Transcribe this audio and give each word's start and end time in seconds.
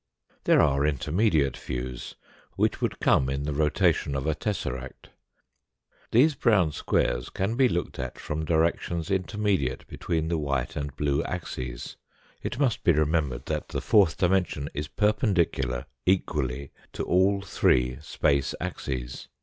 There 0.45 0.63
are 0.63 0.83
intermediate 0.83 1.53
vi^ews, 1.53 2.15
which 2.55 2.81
would 2.81 2.99
come 2.99 3.29
in 3.29 3.43
the 3.43 3.53
rotation 3.53 4.15
of 4.15 4.25
a 4.25 4.33
tesseract. 4.33 5.09
These 6.09 6.33
brown 6.33 6.71
squares 6.71 7.29
can 7.29 7.53
be 7.55 7.69
looked 7.69 7.99
at 7.99 8.17
from 8.17 8.43
directions 8.43 9.11
intermediate 9.11 9.85
between 9.85 10.27
the 10.27 10.39
white 10.39 10.75
and 10.75 10.95
blue 10.95 11.21
axes. 11.25 11.97
It 12.41 12.57
must 12.57 12.83
be 12.83 12.93
remembered 12.93 13.45
that 13.45 13.67
the 13.67 13.79
fourth 13.79 14.17
dimension 14.17 14.71
is 14.73 14.87
perpendicular 14.87 15.85
equally 16.07 16.71
to 16.93 17.03
all 17.03 17.41
three 17.43 17.99
space 18.01 18.55
axes. 18.59 19.27